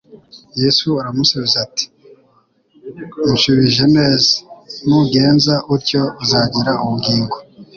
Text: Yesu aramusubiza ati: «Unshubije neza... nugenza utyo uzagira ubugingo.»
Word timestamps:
Yesu 0.61 0.87
aramusubiza 1.01 1.57
ati: 1.65 1.85
«Unshubije 3.27 3.85
neza... 3.97 4.33
nugenza 4.87 5.53
utyo 5.75 6.01
uzagira 6.23 6.71
ubugingo.» 6.83 7.35